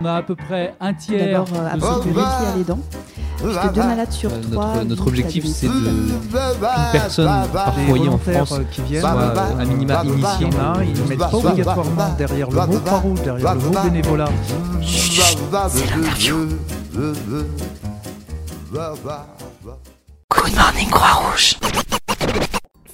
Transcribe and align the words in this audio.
On 0.00 0.04
a 0.06 0.14
à 0.14 0.22
peu 0.22 0.34
près 0.34 0.74
un 0.80 0.94
tiers. 0.94 1.44
D'abord, 1.44 1.48
euh, 1.54 1.74
avoir 1.74 2.00
du 2.00 2.10
à 2.18 2.56
les 2.56 2.64
dents. 2.64 2.78
Puisque 3.36 3.72
deux 3.72 3.82
malades 3.82 4.12
sur 4.12 4.30
Euh, 4.30 4.40
trois. 4.52 4.66
notre, 4.74 4.84
notre 4.84 5.06
objectif, 5.08 5.46
c'est 5.46 5.66
de 5.66 5.72
qu'une 5.72 6.20
personne 6.92 7.30
par 7.52 7.74
foyer 7.74 8.08
en 8.08 8.18
France 8.18 8.52
euh, 8.52 8.64
qui 8.70 8.82
viennent, 8.82 9.00
soit 9.00 9.10
euh, 9.14 9.58
à 9.60 9.64
minima 9.64 10.02
initié. 10.04 10.46
Il 10.48 10.54
y 10.54 10.56
en 10.56 10.74
a, 10.74 10.84
ils 10.84 10.92
ne 11.02 11.08
mettent 11.08 11.18
pas 11.18 11.34
obligatoirement 11.34 12.14
derrière 12.18 12.50
le 12.50 12.66
mot 12.66 12.80
Croix-Rouge, 12.80 13.22
derrière 13.22 13.54
le 13.54 13.60
mot 13.60 13.80
bénévolat. 13.82 14.28
Good 20.30 20.54
morning 20.56 20.90
Croix-Rouge. 20.90 21.56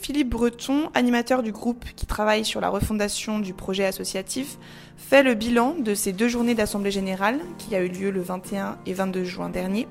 Philippe 0.06 0.30
Breton, 0.30 0.88
animateur 0.94 1.42
du 1.42 1.50
groupe 1.50 1.84
qui 1.96 2.06
travaille 2.06 2.44
sur 2.44 2.60
la 2.60 2.68
refondation 2.68 3.40
du 3.40 3.54
projet 3.54 3.84
associatif, 3.84 4.56
fait 4.96 5.24
le 5.24 5.34
bilan 5.34 5.74
de 5.80 5.94
ces 5.94 6.12
deux 6.12 6.28
journées 6.28 6.54
d'Assemblée 6.54 6.92
générale 6.92 7.40
qui 7.58 7.74
a 7.74 7.80
eu 7.80 7.88
lieu 7.88 8.12
le 8.12 8.20
21 8.20 8.78
et 8.86 8.92
22 8.92 9.24
juin 9.24 9.48
dernier. 9.48 9.88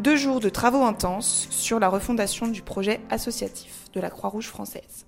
Deux 0.00 0.16
jours 0.16 0.40
de 0.40 0.50
travaux 0.50 0.82
intenses 0.82 1.46
sur 1.48 1.80
la 1.80 1.88
refondation 1.88 2.48
du 2.48 2.60
projet 2.60 3.00
associatif 3.08 3.86
de 3.94 4.02
la 4.02 4.10
Croix-Rouge 4.10 4.48
française. 4.48 5.06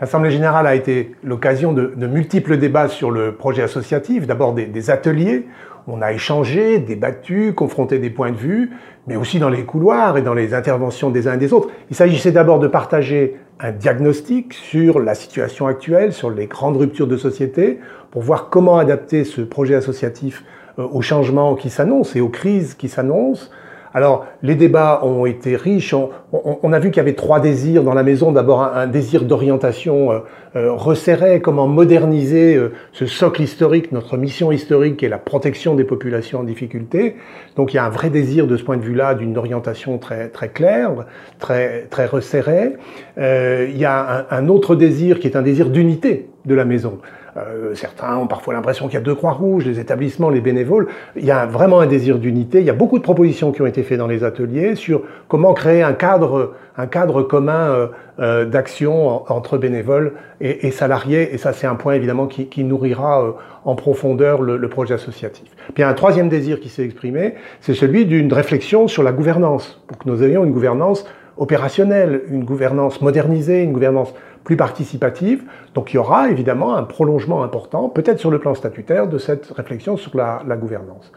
L'Assemblée 0.00 0.32
générale 0.32 0.66
a 0.66 0.74
été 0.74 1.14
l'occasion 1.22 1.72
de, 1.72 1.94
multiples 2.08 2.58
débats 2.58 2.88
sur 2.88 3.12
le 3.12 3.36
projet 3.36 3.62
associatif, 3.62 4.26
d'abord 4.26 4.54
des, 4.54 4.90
ateliers, 4.90 5.46
on 5.86 6.00
a 6.02 6.12
échangé, 6.12 6.78
débattu, 6.78 7.54
confronté 7.54 7.98
des 7.98 8.10
points 8.10 8.30
de 8.30 8.36
vue, 8.36 8.70
mais 9.06 9.16
aussi 9.16 9.38
dans 9.38 9.48
les 9.48 9.64
couloirs 9.64 10.16
et 10.16 10.22
dans 10.22 10.34
les 10.34 10.54
interventions 10.54 11.10
des 11.10 11.26
uns 11.26 11.34
et 11.34 11.38
des 11.38 11.52
autres. 11.52 11.68
Il 11.90 11.96
s'agissait 11.96 12.32
d'abord 12.32 12.58
de 12.58 12.68
partager 12.68 13.36
un 13.58 13.72
diagnostic 13.72 14.54
sur 14.54 15.00
la 15.00 15.14
situation 15.14 15.66
actuelle, 15.66 16.12
sur 16.12 16.30
les 16.30 16.46
grandes 16.46 16.76
ruptures 16.76 17.06
de 17.06 17.16
société, 17.16 17.80
pour 18.10 18.22
voir 18.22 18.50
comment 18.50 18.78
adapter 18.78 19.24
ce 19.24 19.40
projet 19.40 19.74
associatif 19.74 20.44
euh, 20.78 20.86
aux 20.90 21.02
changements 21.02 21.54
qui 21.54 21.70
s'annoncent 21.70 22.16
et 22.16 22.20
aux 22.20 22.28
crises 22.28 22.74
qui 22.74 22.88
s'annoncent. 22.88 23.50
Alors, 23.94 24.26
les 24.42 24.54
débats 24.54 25.00
ont 25.04 25.26
été 25.26 25.56
riches. 25.56 25.94
On, 26.32 26.72
a 26.72 26.78
vu 26.78 26.90
qu'il 26.90 26.96
y 26.96 27.00
avait 27.00 27.14
trois 27.14 27.40
désirs 27.40 27.82
dans 27.82 27.94
la 27.94 28.02
maison. 28.02 28.32
D'abord, 28.32 28.62
un, 28.62 28.86
désir 28.86 29.24
d'orientation 29.24 30.12
euh, 30.12 30.18
euh, 30.56 30.72
resserré, 30.72 31.40
comment 31.40 31.66
moderniser 31.66 32.56
euh, 32.56 32.72
ce 32.92 33.06
socle 33.06 33.42
historique, 33.42 33.92
notre 33.92 34.16
mission 34.16 34.50
historique, 34.50 34.96
qui 34.96 35.04
est 35.04 35.10
la 35.10 35.18
protection 35.18 35.74
des 35.74 35.84
populations 35.84 36.40
en 36.40 36.44
difficulté. 36.44 37.16
Donc, 37.56 37.72
il 37.74 37.76
y 37.76 37.78
a 37.78 37.84
un 37.84 37.90
vrai 37.90 38.08
désir 38.08 38.46
de 38.46 38.56
ce 38.56 38.64
point 38.64 38.78
de 38.78 38.82
vue-là 38.82 39.14
d'une 39.14 39.36
orientation 39.36 39.98
très 39.98 40.28
très 40.28 40.48
claire, 40.48 40.92
très 41.38 41.86
très 41.90 42.06
resserrée. 42.06 42.74
Euh, 43.18 43.66
il 43.70 43.78
y 43.78 43.84
a 43.84 44.26
un 44.30 44.48
autre 44.48 44.74
désir 44.74 45.20
qui 45.20 45.26
est 45.26 45.36
un 45.36 45.42
désir 45.42 45.68
d'unité 45.68 46.30
de 46.46 46.54
la 46.54 46.64
maison. 46.64 46.98
Euh, 47.36 47.74
certains 47.74 48.16
ont 48.18 48.26
parfois 48.26 48.52
l'impression 48.52 48.86
qu'il 48.86 48.94
y 48.94 48.98
a 48.98 49.04
deux 49.04 49.14
croix 49.14 49.32
rouges, 49.32 49.64
les 49.64 49.80
établissements, 49.80 50.28
les 50.28 50.42
bénévoles. 50.42 50.88
Il 51.16 51.24
y 51.24 51.30
a 51.30 51.46
vraiment 51.46 51.80
un 51.80 51.86
désir 51.86 52.18
d'unité. 52.18 52.60
Il 52.60 52.66
y 52.66 52.70
a 52.70 52.74
beaucoup 52.74 52.98
de 52.98 53.02
propositions 53.02 53.52
qui 53.52 53.62
ont 53.62 53.66
été 53.66 53.82
faites 53.82 53.98
dans 53.98 54.06
les 54.06 54.22
ateliers 54.22 54.74
sur 54.74 55.02
comment 55.28 55.54
créer 55.54 55.82
un 55.82 55.94
cadre, 55.94 56.52
un 56.76 56.86
cadre 56.86 57.22
commun 57.22 57.70
euh, 57.70 57.86
euh, 58.20 58.44
d'action 58.44 59.08
en- 59.08 59.24
entre 59.28 59.56
bénévoles 59.56 60.12
et, 60.42 60.66
et 60.66 60.70
salariés. 60.70 61.34
Et 61.34 61.38
ça, 61.38 61.54
c'est 61.54 61.66
un 61.66 61.74
point 61.74 61.94
évidemment 61.94 62.26
qui, 62.26 62.48
qui 62.48 62.64
nourrira 62.64 63.22
euh, 63.22 63.30
en 63.64 63.76
profondeur 63.76 64.42
le, 64.42 64.58
le 64.58 64.68
projet 64.68 64.92
associatif. 64.94 65.48
Puis 65.68 65.74
il 65.78 65.80
y 65.80 65.84
a 65.84 65.88
un 65.88 65.94
troisième 65.94 66.28
désir 66.28 66.60
qui 66.60 66.68
s'est 66.68 66.84
exprimé, 66.84 67.34
c'est 67.60 67.74
celui 67.74 68.04
d'une 68.04 68.32
réflexion 68.32 68.88
sur 68.88 69.02
la 69.02 69.12
gouvernance, 69.12 69.80
pour 69.86 69.96
que 69.96 70.08
nous 70.08 70.22
ayons 70.22 70.44
une 70.44 70.52
gouvernance 70.52 71.06
opérationnelle, 71.36 72.22
une 72.28 72.44
gouvernance 72.44 73.00
modernisée, 73.00 73.62
une 73.62 73.72
gouvernance 73.72 74.14
plus 74.44 74.56
participative. 74.56 75.44
Donc 75.74 75.92
il 75.92 75.96
y 75.96 75.98
aura 75.98 76.28
évidemment 76.30 76.74
un 76.74 76.82
prolongement 76.82 77.42
important, 77.42 77.88
peut-être 77.88 78.18
sur 78.18 78.30
le 78.30 78.38
plan 78.38 78.54
statutaire, 78.54 79.06
de 79.06 79.18
cette 79.18 79.50
réflexion 79.50 79.96
sur 79.96 80.16
la, 80.16 80.56
gouvernance. 80.56 81.12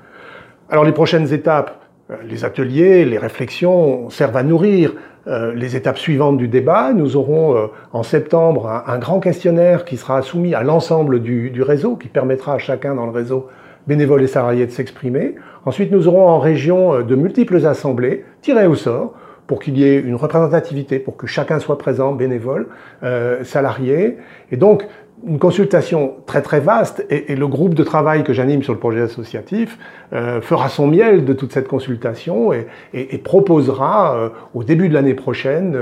Alors 0.70 0.84
les 0.84 0.92
prochaines 0.92 1.34
étapes, 1.34 1.80
euh, 2.12 2.16
les 2.28 2.46
ateliers, 2.46 3.06
les 3.06 3.18
réflexions 3.18 4.10
servent 4.10 4.38
à 4.38 4.44
nourrir 4.44 4.94
euh, 5.28 5.54
les 5.56 5.75
étapes 5.75 5.98
suivantes 5.98 6.38
du 6.38 6.48
débat. 6.48 6.94
Nous 6.94 7.16
aurons 7.16 7.56
euh, 7.56 7.68
en 7.94 8.04
septembre 8.04 8.84
un, 8.86 9.00
grand 9.00 9.20
questionnaire 9.20 9.86
qui 9.86 9.98
sera 9.98 10.22
soumis 10.22 10.54
à 10.54 10.64
l'ensemble 10.64 11.22
du, 11.22 11.62
réseau, 11.62 11.96
qui 11.96 12.08
permettra 12.08 12.54
à 12.54 12.58
chacun 12.59 12.96
dans 12.96 13.06
le 13.06 13.12
réseau, 13.12 13.48
bénévoles 13.88 14.24
et 14.24 14.28
salariés, 14.28 14.66
de 14.66 14.72
s'exprimer. 14.72 15.36
Ensuite, 15.66 15.92
nous 15.92 16.08
aurons 16.08 16.28
en 16.28 16.40
région 16.40 17.02
de 17.02 17.16
multiples 17.16 17.66
assemblées 17.66 18.24
tirées 18.42 18.68
au 18.68 18.75
sort 18.75 19.16
pour 19.47 19.59
qu'il 19.59 19.78
y 19.78 19.83
ait 19.83 20.00
une 20.00 20.16
représentativité, 20.16 21.00
pour 21.00 21.17
que 21.17 21.28
chacun 21.28 21.59
soit 21.59 21.78
présent, 21.78 22.13
bénévole, 22.13 22.67
euh, 23.03 23.44
salarié. 23.44 24.17
Et 24.51 24.57
donc, 24.57 24.85
une 25.25 25.39
consultation 25.39 26.16
très 26.25 26.41
très 26.41 26.59
vaste 26.59 27.06
et, 27.09 27.31
et 27.31 27.35
le 27.35 27.47
groupe 27.47 27.73
de 27.73 27.83
travail 27.83 28.23
que 28.23 28.33
j'anime 28.33 28.63
sur 28.63 28.73
le 28.73 28.79
projet 28.79 29.01
associatif 29.01 29.78
euh, 30.13 30.41
fera 30.41 30.69
son 30.69 30.88
miel 30.88 31.25
de 31.25 31.33
toute 31.33 31.51
cette 31.51 31.67
consultation 31.67 32.51
et, 32.53 33.17
proposera 33.23 34.16
euh, 34.16 34.29
au 34.53 34.63
début 34.63 34.89
de 34.89 34.94
l'année 34.94 35.13
prochaine 35.13 35.77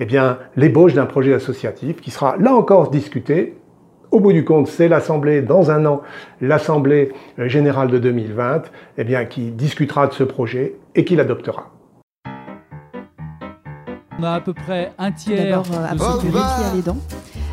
eh 0.00 0.04
bien 0.04 0.38
l'ébauche 0.56 0.94
d'un 0.94 1.06
projet 1.06 1.32
associatif 1.34 2.00
qui 2.00 2.10
sera 2.10 2.36
là 2.38 2.54
encore 2.54 2.90
discuté. 2.90 3.54
Au 4.10 4.20
bout 4.20 4.32
du 4.32 4.42
compte, 4.42 4.68
c'est 4.68 4.88
l'Assemblée, 4.88 5.42
dans 5.42 5.70
un 5.70 5.84
an, 5.84 6.00
l'Assemblée 6.40 7.12
générale 7.36 7.88
de 7.88 7.98
2020, 7.98 8.62
eh 8.96 9.04
bien, 9.04 9.26
qui 9.26 9.50
discutera 9.50 10.06
de 10.06 10.14
ce 10.14 10.24
projet 10.24 10.76
et 10.94 11.04
qui 11.04 11.14
l'adoptera. 11.14 11.77
On 14.18 14.22
a 14.24 14.32
à 14.32 14.40
peu 14.40 14.52
près 14.52 14.92
un 14.98 15.12
tiers. 15.12 15.62
D'abord, 15.62 15.66
euh, 15.72 16.18
ceux 16.20 16.26
du 16.26 16.32
qui- 16.32 16.38
à 16.38 16.74
les 16.74 16.82
dents. 16.82 16.96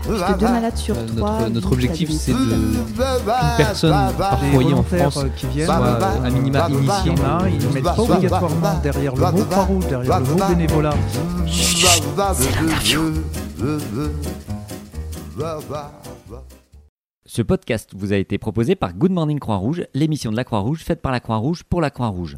Puisque 0.02 0.38
deux 0.40 0.48
malades 0.48 0.78
sur 0.78 0.96
Euh, 0.98 1.06
trois. 1.18 1.50
notre, 1.50 1.72
objectif, 1.72 2.12
c'est 2.12 2.32
de 2.32 2.38
qu'une 2.38 2.86
personne 3.58 4.14
par 4.18 4.40
foyer 4.40 4.74
en 4.74 4.84
France 4.84 5.18
euh, 5.18 5.30
qui 5.36 5.48
viennent, 5.48 5.66
soit 5.66 5.80
euh, 5.84 6.24
à 6.24 6.30
minima 6.30 6.68
Il 6.70 6.76
initié. 6.76 7.12
y 7.12 7.20
en 7.22 7.40
a, 7.40 7.50
ils 7.50 7.58
ne 7.68 7.74
mettent 7.74 7.84
pas 7.84 8.00
obligatoirement 8.00 8.80
derrière 8.84 9.16
le 9.16 9.32
mot 9.32 9.46
Croix-Rouge, 9.46 9.88
derrière 9.88 10.20
le 10.20 10.26
mot 10.26 10.36
bénévolat. 10.48 10.94
Ce 17.28 17.42
podcast 17.42 17.90
vous 17.96 18.14
a 18.14 18.18
été 18.18 18.38
proposé 18.38 18.76
par 18.76 18.94
Good 18.94 19.12
Morning 19.12 19.40
Croix-Rouge, 19.40 19.86
l'émission 19.94 20.32
de 20.32 20.36
la 20.36 20.44
Croix-Rouge 20.44 20.84
faite 20.84 21.02
par 21.02 21.12
la 21.12 21.20
Croix-Rouge 21.20 21.64
pour 21.64 21.82
la 21.82 21.90
Croix-Rouge. 21.90 22.38